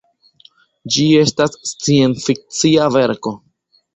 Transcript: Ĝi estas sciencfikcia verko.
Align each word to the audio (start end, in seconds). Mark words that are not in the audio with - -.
Ĝi 0.95 1.03
estas 1.23 1.53
sciencfikcia 1.73 2.87
verko. 2.97 3.37